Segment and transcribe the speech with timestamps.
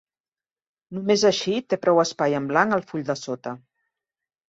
[0.99, 3.59] Només així té prou espai en blanc al full de sota.